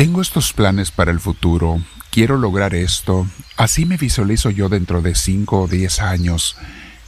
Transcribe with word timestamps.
tengo 0.00 0.22
estos 0.22 0.54
planes 0.54 0.90
para 0.90 1.10
el 1.10 1.20
futuro, 1.20 1.78
quiero 2.10 2.38
lograr 2.38 2.74
esto, 2.74 3.26
así 3.58 3.84
me 3.84 3.98
visualizo 3.98 4.48
yo 4.48 4.70
dentro 4.70 5.02
de 5.02 5.14
5 5.14 5.60
o 5.60 5.68
10 5.68 6.00
años. 6.00 6.56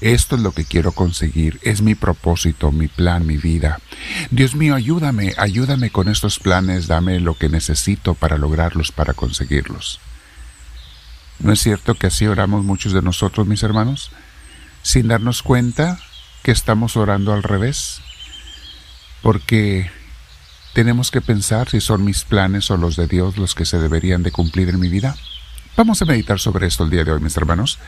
Esto 0.02 0.36
es 0.36 0.42
lo 0.42 0.52
que 0.52 0.66
quiero 0.66 0.92
conseguir, 0.92 1.58
es 1.62 1.80
mi 1.80 1.94
propósito, 1.94 2.70
mi 2.70 2.88
plan, 2.88 3.26
mi 3.26 3.38
vida. 3.38 3.80
Dios 4.30 4.54
mío, 4.54 4.74
ayúdame, 4.74 5.32
ayúdame 5.38 5.88
con 5.88 6.10
estos 6.10 6.38
planes, 6.38 6.86
dame 6.86 7.18
lo 7.18 7.34
que 7.34 7.48
necesito 7.48 8.12
para 8.12 8.36
lograrlos, 8.36 8.92
para 8.92 9.14
conseguirlos. 9.14 9.98
¿No 11.38 11.54
es 11.54 11.60
cierto 11.62 11.94
que 11.94 12.08
así 12.08 12.26
oramos 12.26 12.62
muchos 12.62 12.92
de 12.92 13.00
nosotros, 13.00 13.46
mis 13.46 13.62
hermanos? 13.62 14.10
Sin 14.82 15.08
darnos 15.08 15.42
cuenta 15.42 15.98
que 16.42 16.52
estamos 16.52 16.98
orando 16.98 17.32
al 17.32 17.42
revés. 17.42 18.02
Porque 19.22 19.90
tenemos 20.72 21.10
que 21.10 21.20
pensar 21.20 21.68
si 21.68 21.80
son 21.80 22.04
mis 22.04 22.24
planes 22.24 22.70
o 22.70 22.76
los 22.76 22.96
de 22.96 23.06
Dios 23.06 23.36
los 23.36 23.54
que 23.54 23.66
se 23.66 23.78
deberían 23.78 24.22
de 24.22 24.32
cumplir 24.32 24.70
en 24.70 24.80
mi 24.80 24.88
vida. 24.88 25.16
Vamos 25.76 26.00
a 26.00 26.06
meditar 26.06 26.38
sobre 26.38 26.66
esto 26.66 26.84
el 26.84 26.90
día 26.90 27.04
de 27.04 27.12
hoy, 27.12 27.20
mis 27.20 27.36
hermanos. 27.36 27.78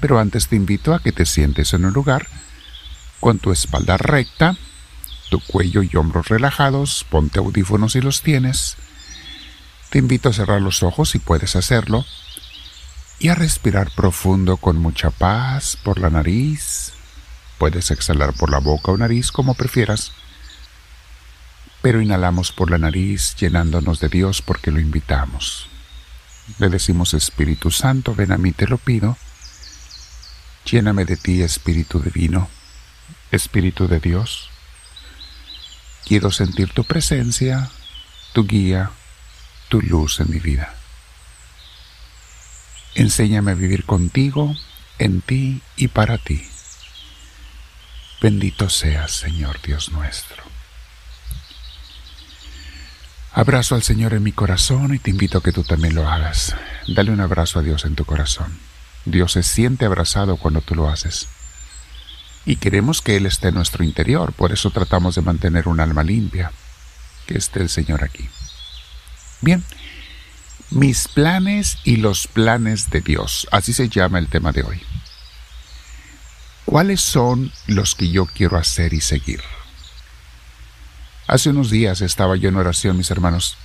Pero 0.00 0.18
antes 0.18 0.48
te 0.48 0.56
invito 0.56 0.94
a 0.94 1.00
que 1.00 1.12
te 1.12 1.26
sientes 1.26 1.72
en 1.74 1.84
un 1.84 1.92
lugar 1.92 2.26
con 3.20 3.38
tu 3.38 3.52
espalda 3.52 3.98
recta, 3.98 4.56
tu 5.30 5.40
cuello 5.40 5.82
y 5.82 5.94
hombros 5.94 6.28
relajados, 6.28 7.04
ponte 7.08 7.38
audífonos 7.38 7.92
si 7.92 8.00
los 8.00 8.22
tienes. 8.22 8.76
Te 9.90 9.98
invito 9.98 10.28
a 10.28 10.32
cerrar 10.32 10.62
los 10.62 10.82
ojos 10.82 11.10
si 11.10 11.18
puedes 11.18 11.56
hacerlo 11.56 12.04
y 13.18 13.28
a 13.28 13.34
respirar 13.34 13.90
profundo 13.94 14.56
con 14.56 14.78
mucha 14.78 15.10
paz 15.10 15.76
por 15.82 15.98
la 15.98 16.10
nariz. 16.10 16.92
Puedes 17.58 17.90
exhalar 17.90 18.32
por 18.32 18.50
la 18.50 18.58
boca 18.58 18.92
o 18.92 18.96
nariz 18.96 19.30
como 19.30 19.54
prefieras 19.54 20.12
pero 21.82 22.00
inhalamos 22.00 22.52
por 22.52 22.70
la 22.70 22.78
nariz 22.78 23.34
llenándonos 23.36 24.00
de 24.00 24.08
Dios 24.08 24.42
porque 24.42 24.70
lo 24.70 24.80
invitamos. 24.80 25.68
Le 26.58 26.68
decimos 26.68 27.14
Espíritu 27.14 27.70
Santo, 27.70 28.14
ven 28.14 28.32
a 28.32 28.38
mí, 28.38 28.52
te 28.52 28.66
lo 28.66 28.78
pido. 28.78 29.16
Lléname 30.64 31.04
de 31.04 31.16
ti, 31.16 31.42
Espíritu 31.42 32.00
Divino, 32.00 32.48
Espíritu 33.30 33.88
de 33.88 34.00
Dios. 34.00 34.50
Quiero 36.04 36.30
sentir 36.30 36.72
tu 36.72 36.84
presencia, 36.84 37.70
tu 38.32 38.46
guía, 38.46 38.90
tu 39.68 39.80
luz 39.80 40.20
en 40.20 40.30
mi 40.30 40.38
vida. 40.38 40.74
Enséñame 42.94 43.52
a 43.52 43.54
vivir 43.54 43.84
contigo, 43.84 44.54
en 44.98 45.20
ti 45.22 45.62
y 45.76 45.88
para 45.88 46.18
ti. 46.18 46.46
Bendito 48.20 48.68
seas, 48.68 49.12
Señor 49.12 49.62
Dios 49.62 49.92
nuestro. 49.92 50.49
Abrazo 53.32 53.76
al 53.76 53.82
Señor 53.82 54.12
en 54.14 54.24
mi 54.24 54.32
corazón 54.32 54.92
y 54.92 54.98
te 54.98 55.10
invito 55.10 55.38
a 55.38 55.42
que 55.42 55.52
tú 55.52 55.62
también 55.62 55.94
lo 55.94 56.08
hagas. 56.08 56.56
Dale 56.88 57.12
un 57.12 57.20
abrazo 57.20 57.60
a 57.60 57.62
Dios 57.62 57.84
en 57.84 57.94
tu 57.94 58.04
corazón. 58.04 58.58
Dios 59.04 59.32
se 59.32 59.44
siente 59.44 59.84
abrazado 59.84 60.36
cuando 60.36 60.60
tú 60.60 60.74
lo 60.74 60.88
haces. 60.88 61.28
Y 62.44 62.56
queremos 62.56 63.02
que 63.02 63.16
Él 63.16 63.26
esté 63.26 63.48
en 63.48 63.54
nuestro 63.54 63.84
interior, 63.84 64.32
por 64.32 64.50
eso 64.50 64.70
tratamos 64.70 65.14
de 65.14 65.22
mantener 65.22 65.68
un 65.68 65.78
alma 65.78 66.02
limpia. 66.02 66.50
Que 67.26 67.38
esté 67.38 67.60
el 67.60 67.68
Señor 67.68 68.02
aquí. 68.02 68.28
Bien, 69.42 69.64
mis 70.70 71.06
planes 71.06 71.78
y 71.84 71.96
los 71.96 72.26
planes 72.26 72.90
de 72.90 73.00
Dios, 73.00 73.46
así 73.52 73.72
se 73.72 73.88
llama 73.88 74.18
el 74.18 74.26
tema 74.26 74.50
de 74.50 74.64
hoy. 74.64 74.82
¿Cuáles 76.64 77.00
son 77.00 77.52
los 77.68 77.94
que 77.94 78.10
yo 78.10 78.26
quiero 78.26 78.56
hacer 78.56 78.92
y 78.92 79.00
seguir? 79.00 79.40
Hace 81.30 81.50
unos 81.50 81.70
días 81.70 82.00
estaba 82.00 82.34
yo 82.34 82.48
en 82.48 82.56
oración, 82.56 82.96
mis 82.96 83.12
hermanos, 83.12 83.56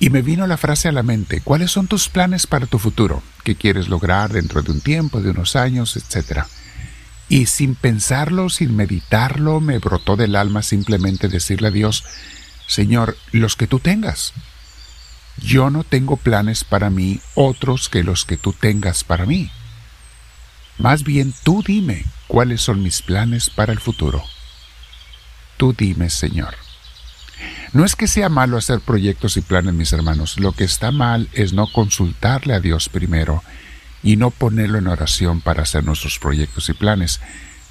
y 0.00 0.10
me 0.10 0.22
vino 0.22 0.44
la 0.48 0.56
frase 0.56 0.88
a 0.88 0.92
la 0.92 1.04
mente, 1.04 1.40
¿cuáles 1.40 1.70
son 1.70 1.86
tus 1.86 2.08
planes 2.08 2.48
para 2.48 2.66
tu 2.66 2.80
futuro? 2.80 3.22
¿Qué 3.44 3.54
quieres 3.54 3.86
lograr 3.86 4.32
dentro 4.32 4.60
de 4.60 4.72
un 4.72 4.80
tiempo, 4.80 5.20
de 5.20 5.30
unos 5.30 5.54
años, 5.54 5.96
etcétera? 5.96 6.48
Y 7.28 7.46
sin 7.46 7.76
pensarlo, 7.76 8.50
sin 8.50 8.74
meditarlo, 8.74 9.60
me 9.60 9.78
brotó 9.78 10.16
del 10.16 10.34
alma 10.34 10.62
simplemente 10.62 11.28
decirle 11.28 11.68
a 11.68 11.70
Dios, 11.70 12.02
Señor, 12.66 13.16
los 13.30 13.54
que 13.54 13.68
tú 13.68 13.78
tengas. 13.78 14.32
Yo 15.40 15.70
no 15.70 15.84
tengo 15.84 16.16
planes 16.16 16.64
para 16.64 16.90
mí 16.90 17.20
otros 17.36 17.88
que 17.88 18.02
los 18.02 18.24
que 18.24 18.36
tú 18.36 18.52
tengas 18.52 19.04
para 19.04 19.26
mí. 19.26 19.48
Más 20.78 21.04
bien 21.04 21.34
tú 21.44 21.62
dime 21.64 22.04
cuáles 22.26 22.62
son 22.62 22.82
mis 22.82 23.00
planes 23.00 23.48
para 23.48 23.72
el 23.72 23.78
futuro. 23.78 24.24
Tú 25.56 25.72
dime, 25.72 26.10
Señor. 26.10 26.63
No 27.74 27.84
es 27.84 27.96
que 27.96 28.06
sea 28.06 28.28
malo 28.28 28.56
hacer 28.56 28.78
proyectos 28.78 29.36
y 29.36 29.40
planes, 29.40 29.74
mis 29.74 29.92
hermanos. 29.92 30.38
Lo 30.38 30.52
que 30.52 30.62
está 30.62 30.92
mal 30.92 31.28
es 31.32 31.52
no 31.52 31.66
consultarle 31.66 32.54
a 32.54 32.60
Dios 32.60 32.88
primero 32.88 33.42
y 34.00 34.14
no 34.14 34.30
ponerlo 34.30 34.78
en 34.78 34.86
oración 34.86 35.40
para 35.40 35.64
hacer 35.64 35.84
nuestros 35.84 36.20
proyectos 36.20 36.68
y 36.68 36.72
planes, 36.72 37.20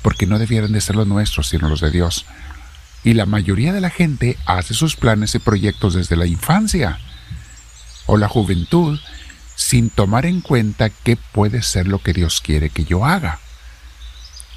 porque 0.01 0.27
no 0.27 0.39
debieran 0.39 0.73
de 0.73 0.81
ser 0.81 0.97
los 0.97 1.07
nuestros, 1.07 1.47
sino 1.47 1.69
los 1.69 1.79
de 1.79 1.89
Dios. 1.89 2.25
Y 3.05 3.13
la 3.13 3.25
mayoría 3.25 3.71
de 3.71 3.79
la 3.79 3.89
gente 3.89 4.37
hace 4.45 4.73
sus 4.73 4.97
planes 4.97 5.35
y 5.35 5.39
proyectos 5.39 5.93
desde 5.93 6.17
la 6.17 6.25
infancia 6.25 6.99
o 8.05 8.17
la 8.17 8.27
juventud 8.27 8.99
sin 9.55 9.89
tomar 9.89 10.25
en 10.25 10.41
cuenta 10.41 10.89
qué 10.89 11.15
puede 11.15 11.61
ser 11.61 11.87
lo 11.87 11.99
que 11.99 12.11
Dios 12.11 12.41
quiere 12.41 12.69
que 12.69 12.83
yo 12.83 13.05
haga. 13.05 13.39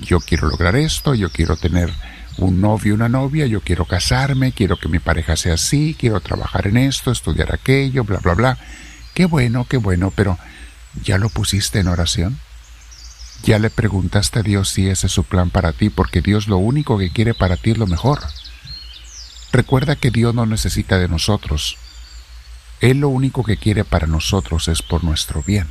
Yo 0.00 0.18
quiero 0.18 0.48
lograr 0.48 0.74
esto, 0.74 1.14
yo 1.14 1.30
quiero 1.30 1.56
tener 1.56 1.92
un 2.38 2.60
novio, 2.60 2.94
una 2.94 3.08
novia, 3.08 3.46
yo 3.46 3.60
quiero 3.60 3.86
casarme, 3.86 4.52
quiero 4.52 4.76
que 4.76 4.88
mi 4.88 4.98
pareja 4.98 5.36
sea 5.36 5.54
así, 5.54 5.96
quiero 5.98 6.20
trabajar 6.20 6.66
en 6.66 6.76
esto, 6.76 7.10
estudiar 7.10 7.54
aquello, 7.54 8.04
bla, 8.04 8.18
bla, 8.18 8.34
bla. 8.34 8.58
Qué 9.14 9.24
bueno, 9.24 9.66
qué 9.68 9.78
bueno, 9.78 10.12
pero 10.14 10.38
¿ya 11.02 11.18
lo 11.18 11.30
pusiste 11.30 11.80
en 11.80 11.88
oración? 11.88 12.38
¿Ya 13.42 13.58
le 13.58 13.70
preguntaste 13.70 14.40
a 14.40 14.42
Dios 14.42 14.68
si 14.68 14.88
ese 14.88 15.06
es 15.06 15.12
su 15.12 15.24
plan 15.24 15.50
para 15.50 15.72
ti? 15.72 15.88
Porque 15.88 16.20
Dios 16.20 16.48
lo 16.48 16.58
único 16.58 16.98
que 16.98 17.10
quiere 17.10 17.32
para 17.32 17.56
ti 17.56 17.70
es 17.70 17.78
lo 17.78 17.86
mejor. 17.86 18.20
Recuerda 19.52 19.96
que 19.96 20.10
Dios 20.10 20.34
no 20.34 20.44
necesita 20.44 20.98
de 20.98 21.08
nosotros. 21.08 21.78
Él 22.80 23.00
lo 23.00 23.08
único 23.08 23.42
que 23.44 23.56
quiere 23.56 23.84
para 23.84 24.06
nosotros 24.06 24.68
es 24.68 24.82
por 24.82 25.04
nuestro 25.04 25.42
bien. 25.42 25.68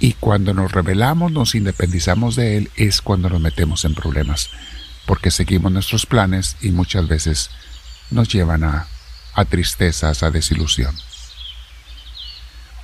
Y 0.00 0.14
cuando 0.14 0.54
nos 0.54 0.72
rebelamos, 0.72 1.32
nos 1.32 1.54
independizamos 1.54 2.36
de 2.36 2.56
Él, 2.56 2.70
es 2.76 3.02
cuando 3.02 3.28
nos 3.28 3.40
metemos 3.40 3.84
en 3.84 3.94
problemas 3.94 4.50
porque 5.06 5.30
seguimos 5.30 5.72
nuestros 5.72 6.06
planes 6.06 6.56
y 6.60 6.70
muchas 6.70 7.06
veces 7.08 7.50
nos 8.10 8.28
llevan 8.28 8.64
a, 8.64 8.86
a 9.34 9.44
tristezas, 9.44 10.22
a 10.22 10.30
desilusión. 10.30 10.94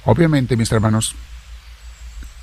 Obviamente, 0.05 0.57
mis 0.57 0.73
hermanos, 0.73 1.15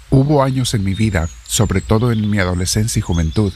hubo 0.10 0.44
años 0.44 0.74
en 0.74 0.84
mi 0.84 0.94
vida, 0.94 1.30
sobre 1.48 1.82
todo 1.82 2.12
en 2.12 2.30
mi 2.30 2.40
adolescencia 2.40 3.00
y 3.00 3.04
juventud, 3.04 3.54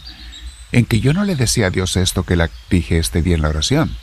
en 0.72 0.86
que 0.86 1.00
yo 1.00 1.14
no 1.14 1.24
le 1.24 1.36
decía 1.36 1.68
a 1.68 1.70
Dios 1.70 1.98
esto 1.98 2.24
que 2.24 2.36
le 2.36 2.50
dije 2.70 2.98
este 2.98 3.22
día 3.22 3.36
en 3.36 3.42
la 3.42 3.50
oración, 3.50 3.96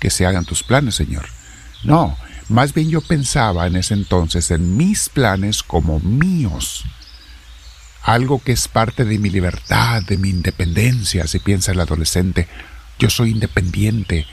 que 0.00 0.10
se 0.10 0.26
hagan 0.26 0.44
tus 0.44 0.62
planes, 0.62 0.94
Señor. 0.94 1.26
No, 1.84 2.16
más 2.48 2.74
bien 2.74 2.90
yo 2.90 3.00
pensaba 3.00 3.66
en 3.66 3.76
ese 3.76 3.94
entonces 3.94 4.50
en 4.50 4.76
mis 4.76 5.08
planes 5.08 5.62
como 5.62 6.00
míos, 6.00 6.84
algo 8.02 8.42
que 8.42 8.52
es 8.52 8.68
parte 8.68 9.04
de 9.04 9.18
mi 9.18 9.30
libertad, 9.30 10.02
de 10.02 10.16
mi 10.16 10.30
independencia, 10.30 11.26
si 11.26 11.38
piensa 11.38 11.72
el 11.72 11.80
adolescente. 11.80 12.48
Yo 12.98 13.10
soy 13.10 13.30
independiente. 13.30 14.26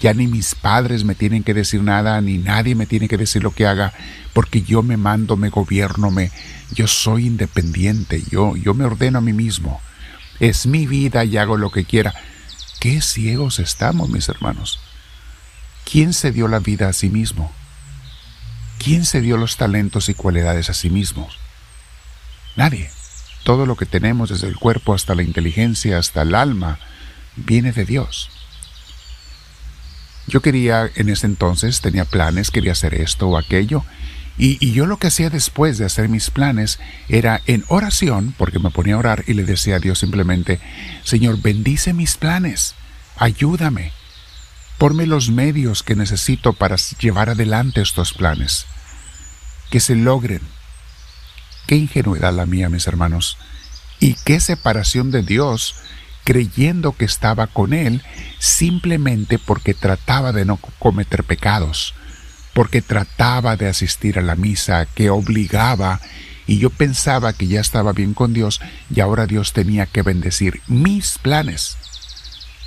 Ya 0.00 0.12
ni 0.12 0.26
mis 0.26 0.54
padres 0.54 1.04
me 1.04 1.14
tienen 1.14 1.44
que 1.44 1.54
decir 1.54 1.82
nada, 1.82 2.20
ni 2.20 2.38
nadie 2.38 2.74
me 2.74 2.86
tiene 2.86 3.08
que 3.08 3.16
decir 3.16 3.42
lo 3.42 3.52
que 3.52 3.66
haga, 3.66 3.92
porque 4.32 4.62
yo 4.62 4.82
me 4.82 4.96
mando, 4.96 5.36
me 5.36 5.50
gobierno, 5.50 6.10
me, 6.10 6.32
yo 6.72 6.88
soy 6.88 7.26
independiente, 7.26 8.22
yo, 8.28 8.56
yo 8.56 8.74
me 8.74 8.84
ordeno 8.84 9.18
a 9.18 9.22
mí 9.22 9.32
mismo. 9.32 9.80
Es 10.40 10.66
mi 10.66 10.86
vida 10.86 11.24
y 11.24 11.36
hago 11.36 11.56
lo 11.56 11.70
que 11.70 11.84
quiera. 11.84 12.12
Qué 12.80 13.00
ciegos 13.00 13.60
estamos, 13.60 14.10
mis 14.10 14.28
hermanos. 14.28 14.80
¿Quién 15.90 16.12
se 16.12 16.32
dio 16.32 16.48
la 16.48 16.58
vida 16.58 16.88
a 16.88 16.92
sí 16.92 17.08
mismo? 17.08 17.52
¿Quién 18.78 19.04
se 19.04 19.20
dio 19.20 19.36
los 19.36 19.56
talentos 19.56 20.08
y 20.08 20.14
cualidades 20.14 20.68
a 20.70 20.74
sí 20.74 20.90
mismo? 20.90 21.28
Nadie. 22.56 22.90
Todo 23.44 23.66
lo 23.66 23.76
que 23.76 23.86
tenemos, 23.86 24.30
desde 24.30 24.48
el 24.48 24.56
cuerpo 24.56 24.94
hasta 24.94 25.14
la 25.14 25.22
inteligencia, 25.22 25.98
hasta 25.98 26.22
el 26.22 26.34
alma, 26.34 26.80
viene 27.36 27.72
de 27.72 27.84
Dios. 27.84 28.30
Yo 30.26 30.40
quería, 30.40 30.90
en 30.96 31.08
ese 31.08 31.26
entonces, 31.26 31.80
tenía 31.80 32.04
planes, 32.04 32.50
quería 32.50 32.72
hacer 32.72 32.94
esto 32.94 33.28
o 33.28 33.36
aquello, 33.36 33.84
y, 34.36 34.72
yo 34.72 34.86
lo 34.86 34.96
que 34.96 35.06
hacía 35.06 35.30
después 35.30 35.78
de 35.78 35.84
hacer 35.84 36.08
mis 36.08 36.30
planes 36.30 36.80
era 37.08 37.40
en 37.46 37.64
oración, 37.68 38.34
porque 38.36 38.58
me 38.58 38.70
ponía 38.70 38.94
a 38.94 38.98
orar 38.98 39.24
y 39.28 39.34
le 39.34 39.44
decía 39.44 39.76
a 39.76 39.78
Dios 39.78 40.00
simplemente, 40.00 40.60
Señor, 41.04 41.40
bendice 41.40 41.92
mis 41.92 42.16
planes, 42.16 42.74
ayúdame, 43.16 43.92
ponme 44.78 45.06
los 45.06 45.30
medios 45.30 45.84
que 45.84 45.94
necesito 45.94 46.52
para 46.52 46.76
llevar 46.98 47.30
adelante 47.30 47.80
estos 47.80 48.12
planes, 48.12 48.66
que 49.70 49.78
se 49.78 49.94
logren, 49.94 50.40
Qué 51.66 51.76
ingenuidad 51.76 52.32
la 52.34 52.46
mía, 52.46 52.68
mis 52.68 52.86
hermanos. 52.86 53.38
Y 54.00 54.14
qué 54.24 54.40
separación 54.40 55.10
de 55.10 55.22
Dios, 55.22 55.74
creyendo 56.24 56.92
que 56.92 57.04
estaba 57.04 57.46
con 57.46 57.72
Él 57.72 58.02
simplemente 58.38 59.38
porque 59.38 59.74
trataba 59.74 60.32
de 60.32 60.44
no 60.44 60.56
cometer 60.78 61.24
pecados. 61.24 61.94
porque 62.54 62.82
trataba 62.82 63.56
de 63.56 63.68
asistir 63.68 64.18
a 64.18 64.22
la 64.22 64.36
misa 64.36 64.86
que 64.86 65.10
obligaba 65.10 66.00
y 66.46 66.58
yo 66.58 66.70
pensaba 66.70 67.32
que 67.32 67.48
ya 67.48 67.60
estaba 67.60 67.92
bien 67.92 68.14
con 68.14 68.32
Dios 68.32 68.60
y 68.94 69.00
ahora 69.00 69.26
Dios 69.26 69.52
tenía 69.52 69.86
que 69.86 70.02
bendecir 70.02 70.60
mis 70.68 71.18
planes, 71.18 71.76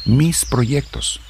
mis 0.05 0.45
proyectos. 0.45 1.21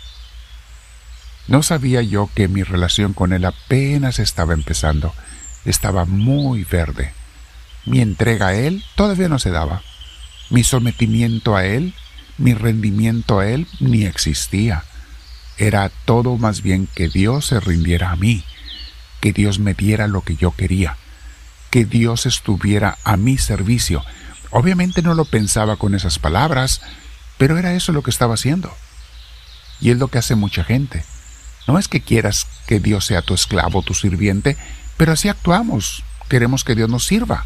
No 1.48 1.62
sabía 1.64 2.02
yo 2.02 2.30
que 2.34 2.48
mi 2.48 2.64
relación 2.64 3.14
con 3.14 3.32
Él 3.32 3.46
apenas 3.46 4.20
estaba 4.20 4.54
empezando, 4.54 5.14
estaba 5.64 6.06
muy 6.06 6.64
verde. 6.64 7.14
Mi 7.88 8.02
entrega 8.02 8.48
a 8.48 8.54
Él 8.54 8.84
todavía 8.96 9.30
no 9.30 9.40
se 9.40 9.50
daba. 9.50 9.82
Mi 10.50 10.66
sometimiento 10.66 11.56
a 11.56 11.66
Él, 11.66 11.94
mi 12.38 12.54
rendimiento 12.54 13.40
a 13.40 13.48
Él 13.48 13.66
ni 13.80 14.04
existía. 14.04 14.84
Era 15.58 15.90
todo 16.04 16.36
más 16.36 16.62
bien 16.62 16.90
que 16.94 17.08
Dios 17.08 17.46
se 17.46 17.62
rindiera 17.62 18.12
a 18.12 18.18
mí, 18.18 18.44
que 19.22 19.32
Dios 19.32 19.60
me 19.60 19.74
diera 19.74 20.08
lo 20.08 20.22
que 20.22 20.36
yo 20.36 20.52
quería, 20.52 20.98
que 21.70 21.86
Dios 21.86 22.26
estuviera 22.26 22.98
a 23.06 23.16
mi 23.16 23.38
servicio. 23.38 24.04
Obviamente 24.52 25.02
no 25.02 25.14
lo 25.14 25.24
pensaba 25.24 25.78
con 25.78 25.96
esas 25.96 26.20
palabras, 26.20 26.82
pero 27.38 27.58
era 27.58 27.74
eso 27.74 27.94
lo 27.94 28.04
que 28.04 28.12
estaba 28.12 28.34
haciendo. 28.34 28.70
Y 29.80 29.92
es 29.92 29.98
lo 29.98 30.10
que 30.10 30.18
hace 30.18 30.36
mucha 30.36 30.66
gente. 30.66 31.06
No 31.70 31.80
es 31.80 31.88
que 31.88 32.02
quieras 32.02 32.48
que 32.68 32.82
Dios 32.82 33.06
sea 33.06 33.22
tu 33.22 33.34
esclavo, 33.34 33.82
tu 33.82 33.94
sirviente, 33.94 34.58
pero 34.98 35.14
así 35.14 35.30
actuamos. 35.30 36.04
Queremos 36.28 36.66
que 36.66 36.76
Dios 36.76 36.90
nos 36.90 37.06
sirva. 37.06 37.46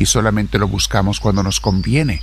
Y 0.00 0.06
solamente 0.06 0.58
lo 0.58 0.66
buscamos 0.66 1.20
cuando 1.20 1.42
nos 1.42 1.60
conviene 1.60 2.22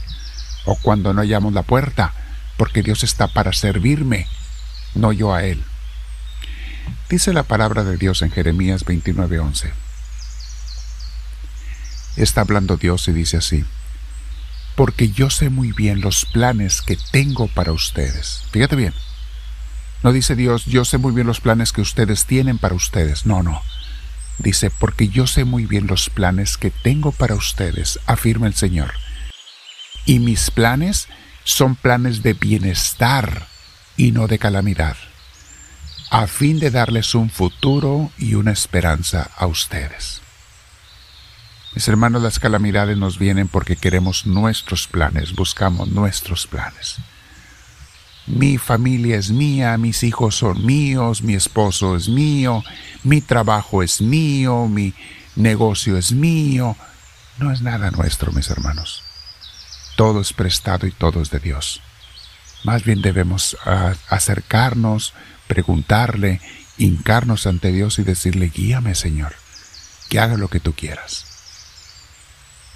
o 0.65 0.75
cuando 0.77 1.13
no 1.13 1.21
hallamos 1.21 1.53
la 1.53 1.61
puerta, 1.61 2.11
porque 2.57 2.81
Dios 2.81 3.03
está 3.03 3.27
para 3.27 3.53
servirme, 3.53 4.25
no 4.95 5.13
yo 5.13 5.31
a 5.31 5.43
Él. 5.43 5.63
Dice 7.07 7.33
la 7.33 7.43
palabra 7.43 7.83
de 7.83 7.97
Dios 7.97 8.23
en 8.23 8.31
Jeremías 8.31 8.83
29:11. 8.83 9.71
Está 12.15 12.41
hablando 12.41 12.77
Dios 12.77 13.07
y 13.09 13.11
dice 13.11 13.37
así, 13.37 13.63
porque 14.75 15.09
yo 15.09 15.29
sé 15.29 15.51
muy 15.51 15.71
bien 15.71 16.01
los 16.01 16.25
planes 16.25 16.81
que 16.81 16.97
tengo 17.11 17.47
para 17.47 17.73
ustedes. 17.73 18.41
Fíjate 18.49 18.75
bien, 18.75 18.95
no 20.01 20.13
dice 20.13 20.35
Dios, 20.35 20.65
yo 20.65 20.83
sé 20.83 20.97
muy 20.97 21.13
bien 21.13 21.27
los 21.27 21.41
planes 21.41 21.73
que 21.73 21.81
ustedes 21.81 22.25
tienen 22.25 22.57
para 22.57 22.73
ustedes. 22.73 23.27
No, 23.27 23.43
no. 23.43 23.61
Dice, 24.39 24.69
porque 24.69 25.07
yo 25.07 25.25
sé 25.27 25.45
muy 25.45 25.65
bien 25.65 25.87
los 25.87 26.09
planes 26.09 26.57
que 26.57 26.69
tengo 26.69 27.11
para 27.11 27.35
ustedes, 27.35 27.99
afirma 28.05 28.47
el 28.47 28.53
Señor. 28.53 28.93
Y 30.05 30.19
mis 30.19 30.51
planes 30.51 31.07
son 31.43 31.75
planes 31.75 32.23
de 32.23 32.33
bienestar 32.33 33.47
y 33.95 34.11
no 34.11 34.27
de 34.27 34.37
calamidad, 34.37 34.95
a 36.11 36.27
fin 36.27 36.59
de 36.59 36.71
darles 36.71 37.15
un 37.15 37.29
futuro 37.29 38.11
y 38.17 38.35
una 38.35 38.51
esperanza 38.51 39.31
a 39.35 39.47
ustedes. 39.47 40.21
Mis 41.73 41.87
hermanos, 41.87 42.21
las 42.21 42.39
calamidades 42.39 42.97
nos 42.97 43.19
vienen 43.19 43.47
porque 43.47 43.75
queremos 43.75 44.25
nuestros 44.25 44.87
planes, 44.87 45.35
buscamos 45.35 45.89
nuestros 45.89 46.47
planes. 46.47 46.97
Mi 48.27 48.57
familia 48.57 49.17
es 49.17 49.31
mía, 49.31 49.77
mis 49.77 50.03
hijos 50.03 50.35
son 50.35 50.65
míos, 50.65 51.21
mi 51.21 51.33
esposo 51.33 51.95
es 51.95 52.09
mío, 52.09 52.61
mi 53.03 53.21
trabajo 53.21 53.83
es 53.83 54.01
mío, 54.01 54.67
mi 54.67 54.93
negocio 55.35 55.97
es 55.97 56.11
mío. 56.11 56.75
No 57.39 57.51
es 57.51 57.61
nada 57.61 57.89
nuestro, 57.91 58.33
mis 58.33 58.49
hermanos. 58.49 59.03
Todo 59.95 60.19
es 60.19 60.33
prestado 60.33 60.87
y 60.87 60.91
todo 60.91 61.21
es 61.21 61.29
de 61.31 61.39
Dios. 61.39 61.81
Más 62.63 62.83
bien 62.83 63.01
debemos 63.01 63.55
ah, 63.65 63.93
acercarnos, 64.09 65.13
preguntarle, 65.47 66.41
hincarnos 66.77 67.47
ante 67.47 67.71
Dios 67.71 67.97
y 67.97 68.03
decirle, 68.03 68.51
guíame 68.53 68.93
Señor, 68.93 69.35
que 70.09 70.19
haga 70.19 70.35
lo 70.35 70.49
que 70.49 70.59
tú 70.59 70.73
quieras. 70.73 71.26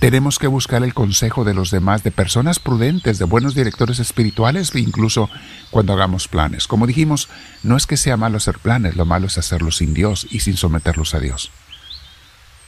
Tenemos 0.01 0.39
que 0.39 0.47
buscar 0.47 0.81
el 0.81 0.95
consejo 0.95 1.43
de 1.43 1.53
los 1.53 1.69
demás, 1.69 2.01
de 2.01 2.09
personas 2.09 2.57
prudentes, 2.57 3.19
de 3.19 3.25
buenos 3.25 3.53
directores 3.53 3.99
espirituales, 3.99 4.73
incluso 4.73 5.29
cuando 5.69 5.93
hagamos 5.93 6.27
planes. 6.27 6.65
Como 6.65 6.87
dijimos, 6.87 7.29
no 7.61 7.77
es 7.77 7.85
que 7.85 7.97
sea 7.97 8.17
malo 8.17 8.37
hacer 8.37 8.57
planes, 8.57 8.95
lo 8.95 9.05
malo 9.05 9.27
es 9.27 9.37
hacerlos 9.37 9.77
sin 9.77 9.93
Dios 9.93 10.25
y 10.31 10.39
sin 10.39 10.57
someterlos 10.57 11.13
a 11.13 11.19
Dios. 11.19 11.51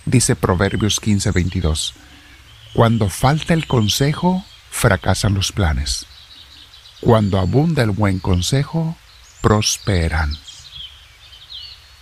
Dice 0.06 0.36
Proverbios 0.36 1.02
15:22, 1.02 1.96
Cuando 2.72 3.10
falta 3.10 3.56
el 3.56 3.66
consejo, 3.66 4.46
fracasan 4.70 5.34
los 5.34 5.52
planes. 5.52 6.06
Cuando 7.02 7.40
abunda 7.40 7.82
el 7.82 7.90
buen 7.90 8.20
consejo, 8.20 8.96
prosperan. 9.42 10.38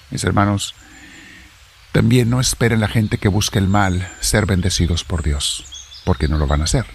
Mis 0.09 0.25
hermanos, 0.25 0.75
también 1.91 2.29
no 2.29 2.39
esperen 2.39 2.79
la 2.79 2.87
gente 2.87 3.17
que 3.17 3.27
busque 3.27 3.59
el 3.59 3.67
mal 3.67 4.11
ser 4.21 4.45
bendecidos 4.45 5.03
por 5.03 5.23
Dios, 5.23 5.65
porque 6.05 6.27
no 6.27 6.37
lo 6.37 6.47
van 6.47 6.61
a 6.61 6.65
hacer. 6.65 6.85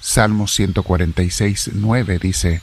Salmo 0.00 0.48
146, 0.48 1.70
9 1.74 2.18
dice, 2.18 2.62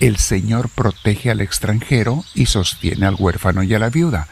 El 0.00 0.18
Señor 0.18 0.68
protege 0.68 1.30
al 1.30 1.40
extranjero 1.40 2.24
y 2.34 2.46
sostiene 2.46 3.06
al 3.06 3.16
huérfano 3.18 3.62
y 3.62 3.74
a 3.74 3.78
la 3.78 3.90
viuda, 3.90 4.28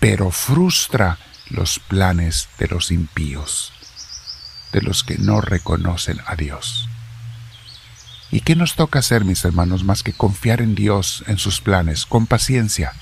pero 0.00 0.30
frustra 0.30 1.18
los 1.50 1.78
planes 1.78 2.48
de 2.58 2.68
los 2.68 2.90
impíos, 2.90 3.72
de 4.72 4.82
los 4.82 5.04
que 5.04 5.18
no 5.18 5.40
reconocen 5.40 6.20
a 6.26 6.36
Dios. 6.36 6.88
¿Y 8.30 8.40
qué 8.40 8.56
nos 8.56 8.74
toca 8.74 8.98
hacer, 8.98 9.24
mis 9.24 9.44
hermanos, 9.44 9.84
más 9.84 10.02
que 10.02 10.12
confiar 10.12 10.60
en 10.60 10.74
Dios, 10.74 11.22
en 11.28 11.38
sus 11.38 11.60
planes, 11.60 12.06
con 12.06 12.26
paciencia? 12.26 12.92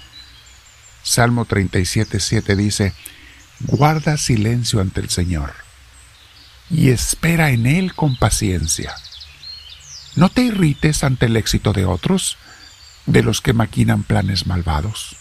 Salmo 1.03 1.45
37, 1.45 2.21
7 2.21 2.57
dice, 2.57 2.93
Guarda 3.61 4.17
silencio 4.17 4.81
ante 4.81 5.01
el 5.01 5.11
Señor 5.11 5.53
y 6.71 6.91
espera 6.91 7.51
en 7.51 7.67
Él 7.67 7.95
con 7.95 8.17
paciencia. 8.17 8.95
No 10.17 10.29
te 10.29 10.43
irrites 10.43 11.05
ante 11.05 11.27
el 11.27 11.37
éxito 11.37 11.73
de 11.73 11.85
otros, 11.85 12.39
de 13.07 13.23
los 13.23 13.41
que 13.41 13.53
maquinan 13.53 14.03
planes 14.03 14.47
malvados. 14.47 15.17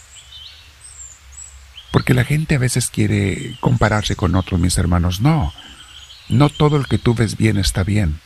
Porque 1.90 2.14
la 2.14 2.24
gente 2.24 2.54
a 2.54 2.58
veces 2.58 2.88
quiere 2.88 3.56
compararse 3.60 4.16
con 4.16 4.34
otros, 4.34 4.58
mis 4.60 4.78
hermanos. 4.78 5.20
No, 5.20 5.52
no 6.28 6.48
todo 6.48 6.76
el 6.76 6.86
que 6.86 6.98
tú 6.98 7.14
ves 7.14 7.36
bien 7.36 7.58
está 7.58 7.84
bien, 7.84 8.20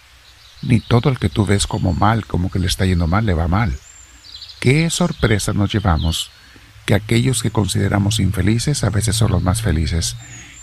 ni 0.63 0.81
todo 0.81 1.09
el 1.11 1.19
que 1.19 1.29
tú 1.29 1.45
ves 1.47 1.67
como 1.67 1.93
mal, 1.93 2.27
como 2.27 2.51
que 2.51 2.59
le 2.59 2.69
está 2.69 2.87
yendo 2.87 3.07
mal, 3.07 3.27
le 3.27 3.35
va 3.35 3.49
mal. 3.49 3.77
Qué 4.61 4.89
sorpresa 4.91 5.53
nos 5.53 5.73
llevamos 5.73 6.31
que 6.87 6.95
aquellos 6.95 7.43
que 7.43 7.51
consideramos 7.51 8.21
infelices 8.21 8.85
a 8.85 8.91
veces 8.91 9.17
son 9.17 9.33
los 9.33 9.43
más 9.43 9.61
felices, 9.61 10.17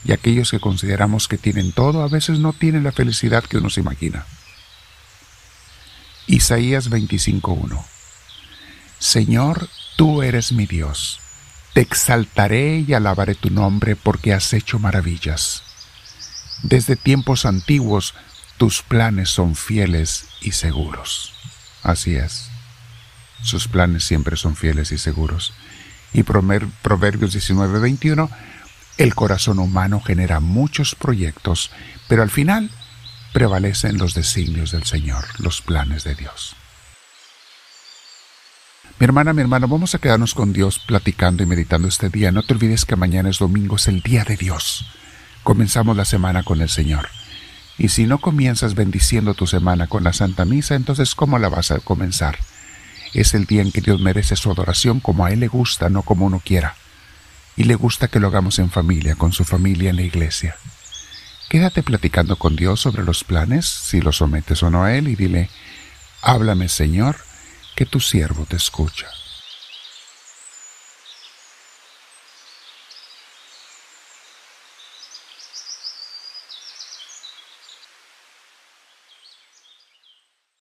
y 0.05 0.13
aquellos 0.13 0.51
que 0.51 0.59
consideramos 0.59 1.27
que 1.27 1.37
tienen 1.37 1.73
todo 1.73 2.01
a 2.01 2.07
veces 2.07 2.39
no 2.39 2.53
tienen 2.53 2.83
la 2.83 2.91
felicidad 2.91 3.43
que 3.43 3.57
uno 3.57 3.69
se 3.69 3.81
imagina. 3.81 4.25
Isaías 6.25 6.89
25.1 6.89 7.83
Señor, 8.99 9.67
tú 9.97 10.23
eres 10.23 10.53
mi 10.53 10.65
Dios. 10.65 11.19
Te 11.73 11.81
exaltaré 11.81 12.85
y 12.87 12.93
alabaré 12.93 13.35
tu 13.35 13.49
nombre 13.49 13.97
porque 13.97 14.33
has 14.33 14.53
hecho 14.53 14.79
maravillas. 14.79 15.63
Desde 16.63 16.95
tiempos 16.95 17.45
antiguos 17.45 18.13
tus 18.57 18.81
planes 18.81 19.29
son 19.29 19.55
fieles 19.55 20.27
y 20.41 20.53
seguros. 20.53 21.33
Así 21.81 22.15
es. 22.15 22.49
Sus 23.41 23.67
planes 23.67 24.05
siempre 24.05 24.37
son 24.37 24.55
fieles 24.55 24.93
y 24.93 24.97
seguros 24.97 25.53
y 26.13 26.23
Proverbios 26.23 27.33
19:21, 27.33 28.29
el 28.97 29.15
corazón 29.15 29.59
humano 29.59 30.01
genera 30.01 30.39
muchos 30.39 30.95
proyectos, 30.95 31.71
pero 32.07 32.21
al 32.21 32.29
final 32.29 32.69
prevalecen 33.33 33.97
los 33.97 34.13
designios 34.13 34.71
del 34.71 34.83
Señor, 34.83 35.25
los 35.39 35.61
planes 35.61 36.03
de 36.03 36.15
Dios. 36.15 36.55
Mi 38.99 39.05
hermana, 39.05 39.33
mi 39.33 39.41
hermano, 39.41 39.67
vamos 39.67 39.95
a 39.95 39.99
quedarnos 39.99 40.35
con 40.35 40.53
Dios 40.53 40.79
platicando 40.79 41.41
y 41.41 41.47
meditando 41.47 41.87
este 41.87 42.09
día. 42.09 42.31
No 42.31 42.43
te 42.43 42.53
olvides 42.53 42.85
que 42.85 42.95
mañana 42.95 43.29
es 43.29 43.39
domingo, 43.39 43.75
es 43.75 43.87
el 43.87 44.01
día 44.01 44.23
de 44.23 44.37
Dios. 44.37 44.85
Comenzamos 45.41 45.97
la 45.97 46.05
semana 46.05 46.43
con 46.43 46.61
el 46.61 46.69
Señor. 46.69 47.09
Y 47.77 47.89
si 47.89 48.05
no 48.05 48.19
comienzas 48.19 48.75
bendiciendo 48.75 49.33
tu 49.33 49.47
semana 49.47 49.87
con 49.87 50.03
la 50.03 50.13
Santa 50.13 50.45
Misa, 50.45 50.75
entonces 50.75 51.15
¿cómo 51.15 51.39
la 51.39 51.49
vas 51.49 51.71
a 51.71 51.79
comenzar? 51.79 52.37
Es 53.13 53.33
el 53.33 53.45
día 53.45 53.61
en 53.61 53.71
que 53.71 53.81
Dios 53.81 53.99
merece 53.99 54.35
su 54.35 54.51
adoración 54.51 54.99
como 54.99 55.25
a 55.25 55.31
Él 55.31 55.39
le 55.39 55.47
gusta, 55.47 55.89
no 55.89 56.01
como 56.01 56.25
uno 56.25 56.41
quiera. 56.43 56.75
Y 57.55 57.65
le 57.65 57.75
gusta 57.75 58.07
que 58.07 58.19
lo 58.19 58.27
hagamos 58.27 58.57
en 58.59 58.71
familia, 58.71 59.15
con 59.15 59.31
su 59.31 59.45
familia 59.45 59.91
en 59.91 59.97
la 59.97 60.01
iglesia. 60.01 60.55
Quédate 61.49 61.83
platicando 61.83 62.37
con 62.37 62.55
Dios 62.55 62.81
sobre 62.81 63.03
los 63.03 63.23
planes, 63.23 63.67
si 63.67 64.01
los 64.01 64.17
sometes 64.17 64.63
o 64.63 64.71
no 64.71 64.83
a 64.83 64.95
Él, 64.95 65.07
y 65.07 65.15
dile, 65.15 65.49
háblame 66.23 66.67
Señor, 66.69 67.17
que 67.75 67.85
tu 67.85 67.99
siervo 67.99 68.45
te 68.47 68.55
escucha. 68.55 69.07